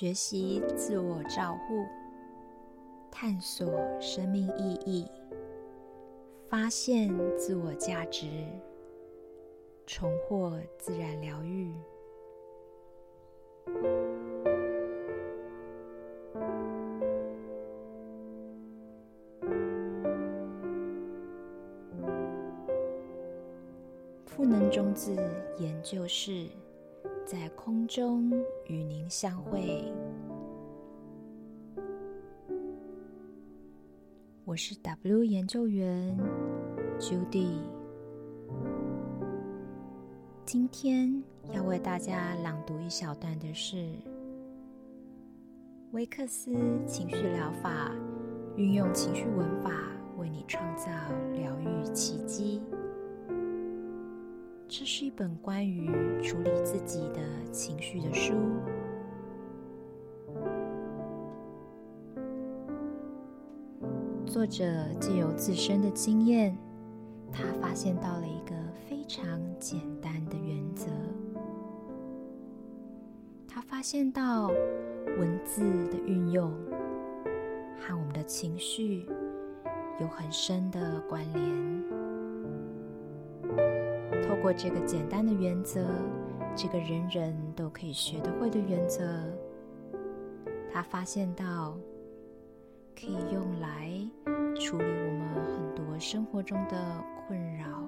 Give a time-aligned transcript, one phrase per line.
[0.00, 1.84] 学习自我照护，
[3.10, 5.06] 探索生命意义，
[6.48, 8.26] 发现自我价值，
[9.84, 11.70] 重获自然疗愈。
[24.24, 25.14] 赋能种子
[25.58, 26.46] 研究室。
[27.30, 28.32] 在空中
[28.66, 29.84] 与您相会，
[34.44, 36.18] 我是 W 研究员
[36.98, 37.60] Judy。
[40.44, 41.22] 今天
[41.54, 43.94] 要为大家朗读一小段的是
[45.92, 46.52] 威克斯
[46.84, 47.92] 情绪疗法，
[48.56, 49.70] 运用情绪文法
[50.18, 50.90] 为你创造
[51.32, 52.60] 疗愈奇迹。
[54.72, 55.88] 这是一本关于
[56.22, 57.18] 处理自己的
[57.50, 58.34] 情绪的书。
[64.24, 64.64] 作者
[65.00, 66.56] 借由自身的经验，
[67.32, 68.54] 他发现到了一个
[68.88, 70.86] 非常简单的原则。
[73.48, 74.52] 他发现到
[75.18, 76.48] 文字的运用
[77.80, 79.04] 和我们的情绪
[80.00, 81.99] 有很深的关联。
[84.30, 85.84] 透过这个简单的原则，
[86.54, 89.02] 这个人人都可以学得会的原则，
[90.72, 91.76] 他发现到
[92.96, 93.90] 可以用来
[94.54, 97.82] 处理我们很多生活中的困扰。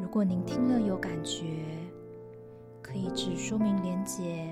[0.00, 1.44] 如果您听了有感觉，
[2.82, 4.48] 可以指说明连结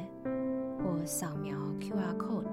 [0.79, 2.47] 或扫描 QR code，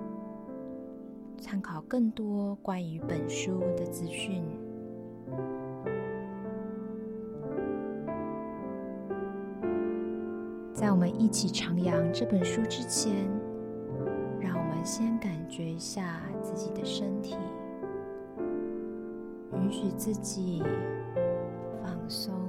[1.39, 4.43] 参考更多关于本书的资讯。
[10.89, 13.13] 让我们一起徜徉这本书之前，
[14.41, 17.35] 让我们先感觉一下自己的身体，
[19.53, 20.63] 允许自己
[21.83, 22.48] 放松。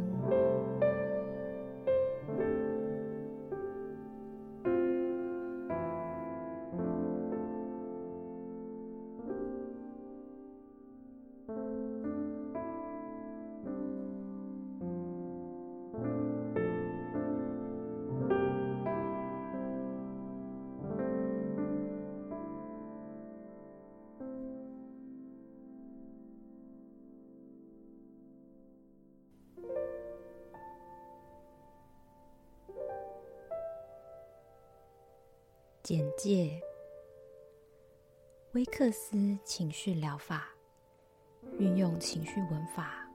[35.91, 36.63] 简介：
[38.53, 40.49] 威克斯情绪疗法，
[41.59, 43.11] 运用情绪文法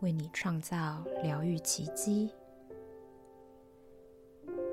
[0.00, 2.28] 为你创造疗愈奇迹。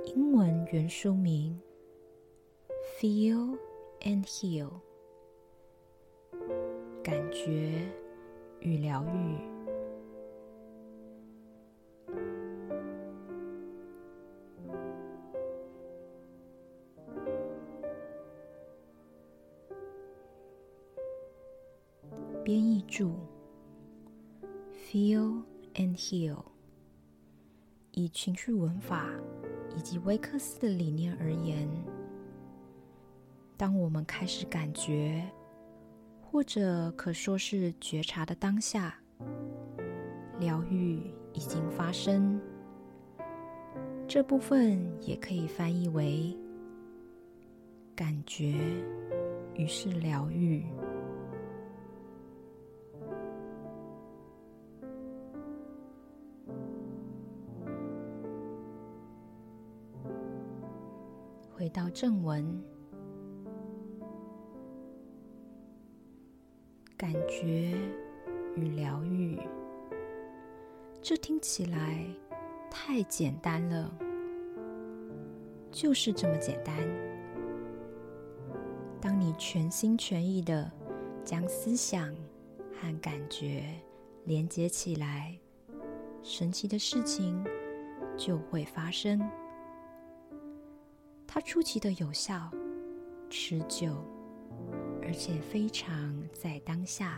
[0.05, 1.61] 英文原书名
[2.99, 3.55] ：Feel
[4.01, 4.71] and Heal，
[7.03, 7.87] 感觉
[8.61, 9.52] 与疗愈。
[22.43, 23.13] 编译注
[24.73, 25.43] ：Feel
[25.75, 26.43] and Heal。
[27.91, 29.07] 以情绪文法
[29.77, 31.69] 以及威克斯的理念而言，
[33.55, 35.23] 当我们开始感觉，
[36.21, 38.93] 或者可说是觉察的当下，
[40.37, 40.99] 疗愈
[41.31, 42.41] 已经发生。
[44.05, 46.35] 这部分也可以翻译为
[47.95, 48.59] 感觉，
[49.55, 50.65] 于是疗愈。
[61.63, 62.61] 回到正文，
[66.97, 67.71] 感觉
[68.57, 69.39] 与疗愈，
[71.01, 72.05] 这听起来
[72.69, 73.89] 太简单了，
[75.71, 76.75] 就是这么简单。
[78.99, 80.69] 当你全心全意的
[81.23, 82.13] 将思想
[82.73, 83.63] 和感觉
[84.25, 85.39] 连接起来，
[86.21, 87.41] 神奇的事情
[88.17, 89.17] 就会发生。
[91.33, 92.47] 它出奇的有效、
[93.27, 93.91] 持久，
[95.01, 97.17] 而且非常在当下。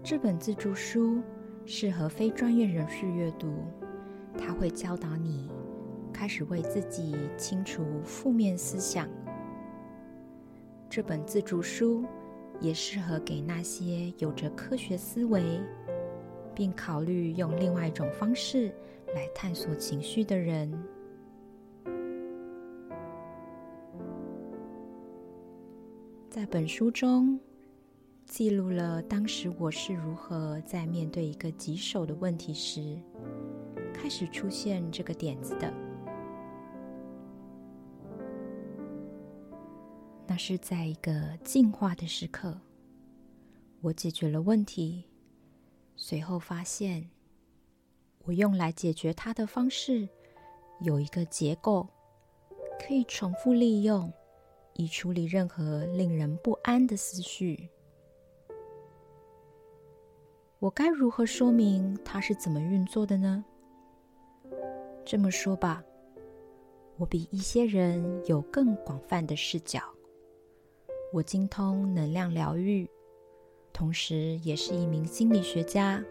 [0.00, 1.20] 这本自助书
[1.66, 3.52] 适合非专业人士阅读，
[4.38, 5.50] 它会教导你
[6.12, 9.08] 开始为自己清除负面思想。
[10.88, 12.04] 这本自助书。
[12.60, 15.60] 也适合给那些有着科学思维，
[16.54, 18.74] 并考虑用另外一种方式
[19.14, 20.70] 来探索情绪的人。
[26.28, 27.38] 在本书中，
[28.26, 32.96] 记录了当时我是如何在面对一个棘手的问题时，
[33.92, 35.87] 开始出现这个点子的。
[40.38, 42.56] 是在一个进化的时刻，
[43.80, 45.04] 我解决了问题，
[45.96, 47.10] 随后发现，
[48.24, 50.08] 我用来解决它的方式
[50.80, 51.86] 有一个结构，
[52.78, 54.10] 可以重复利用，
[54.74, 57.68] 以处理任何令人不安的思绪。
[60.60, 63.44] 我该如何说明它是怎么运作的呢？
[65.04, 65.82] 这么说吧，
[66.96, 69.82] 我比一些人有更广泛的视角。
[71.10, 72.88] 我精通能量疗愈，
[73.72, 76.04] 同时也是一名心理学家。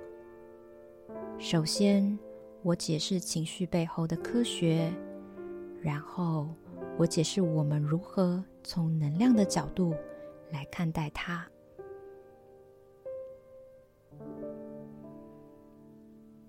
[1.37, 2.17] 首先，
[2.63, 4.91] 我解释情绪背后的科学，
[5.81, 6.49] 然后
[6.97, 9.93] 我解释我们如何从能量的角度
[10.51, 11.47] 来看待它。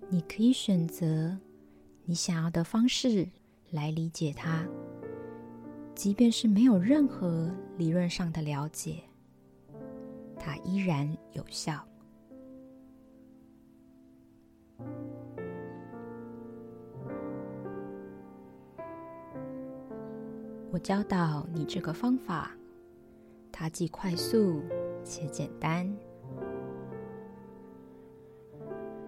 [0.08, 1.38] 你可以选择
[2.04, 3.28] 你想要的方式
[3.70, 4.66] 来理解它。
[5.98, 9.02] 即便是没有任何理论上的了解，
[10.38, 11.84] 它依然有效。
[20.70, 22.52] 我教导你这个方法，
[23.50, 24.62] 它既快速
[25.02, 25.92] 且简单。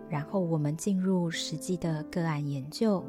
[0.09, 3.05] 然后我们进入实际的个案研究，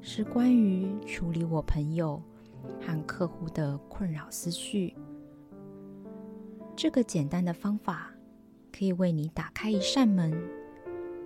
[0.00, 2.20] 是关于处理我朋友。
[2.80, 4.94] 和客户的困扰思绪，
[6.76, 8.10] 这个简单的方法
[8.72, 10.32] 可以为你打开一扇门，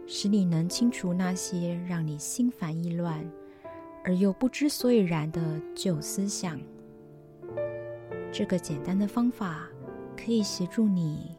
[0.07, 3.25] 使你能清除那些让你心烦意乱
[4.05, 6.61] 而又不知所以然的旧思想。
[8.33, 9.69] 这个简单的方法
[10.17, 11.37] 可以协助你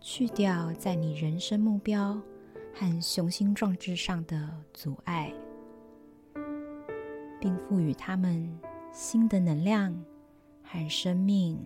[0.00, 2.20] 去掉在你人生目标
[2.74, 5.32] 和雄心壮志上的阻碍，
[7.38, 8.52] 并赋予他们。
[8.94, 10.04] 新的能量
[10.62, 11.58] 和生命，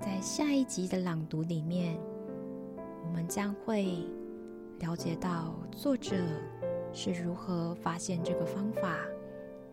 [0.00, 2.17] 在下一集的朗读里面。
[3.18, 4.06] 我们将会
[4.78, 6.14] 了解到作者
[6.92, 8.96] 是如何发现这个方法，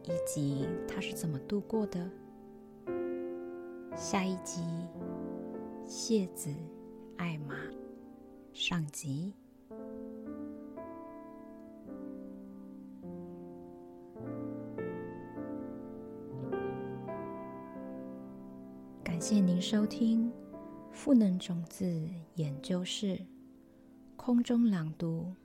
[0.05, 2.09] 以及他是怎么度过的。
[3.95, 4.63] 下一集，
[5.85, 6.49] 谢子
[7.17, 7.55] 艾玛
[8.51, 9.31] 上集。
[19.03, 20.33] 感谢您收听。
[20.91, 21.85] 赋能种子
[22.35, 23.19] 研究室
[24.25, 25.35] 空中朗读，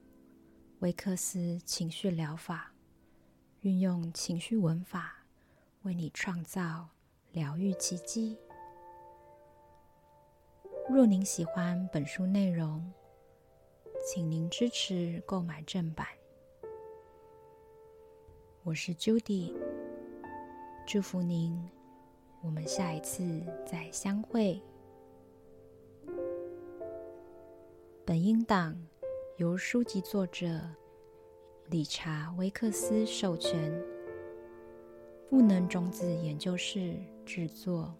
[0.78, 2.72] 维克斯情绪疗法，
[3.60, 5.18] 运用情绪文法
[5.82, 6.88] 为你创造
[7.32, 8.38] 疗愈奇迹。
[10.88, 12.90] 若您喜欢本书内容，
[14.02, 16.06] 请您支持购买正版。
[18.62, 19.54] 我是 Judy，
[20.86, 21.68] 祝福您，
[22.40, 24.58] 我们下一次再相会。
[28.06, 28.76] 本音档
[29.36, 30.60] 由书籍作者
[31.68, 33.72] 理查·威克斯授权，
[35.28, 37.94] 赋能种子研究室制作。